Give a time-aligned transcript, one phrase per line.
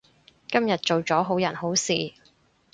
[0.47, 2.13] 今日做咗好人好事